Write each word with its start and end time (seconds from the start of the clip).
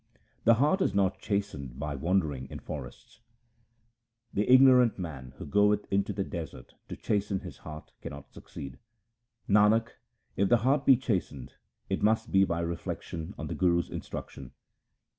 The 0.45 0.55
heart 0.55 0.81
is 0.81 0.95
not 0.95 1.19
chastened 1.19 1.77
by 1.77 1.93
wandering 1.93 2.47
in 2.49 2.57
forests:— 2.57 3.19
The 4.33 4.49
ignorant 4.51 4.97
man 4.97 5.35
who 5.37 5.45
goeth 5.45 5.85
into 5.91 6.11
the 6.11 6.23
desert 6.23 6.73
to 6.89 6.95
chasten 6.95 7.41
his 7.41 7.57
heart 7.57 7.91
cannot 8.01 8.33
succeed. 8.33 8.79
Nanak, 9.47 9.89
if 10.35 10.49
the 10.49 10.57
heart 10.65 10.87
be 10.87 10.97
chastened, 10.97 11.53
it 11.87 12.01
must 12.01 12.31
be 12.31 12.43
by 12.45 12.61
reflection 12.61 13.35
on 13.37 13.45
the 13.45 13.53
Guru's 13.53 13.91
instruction. 13.91 14.53